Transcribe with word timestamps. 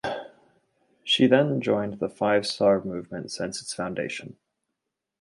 She 1.03 1.27
then 1.27 1.61
joined 1.61 1.99
the 1.99 2.09
Five 2.09 2.47
Star 2.47 2.83
Movement 2.83 3.31
since 3.31 3.61
its 3.61 3.71
foundation. 3.75 4.35